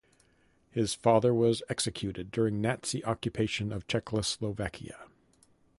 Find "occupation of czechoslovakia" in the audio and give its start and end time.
3.05-4.99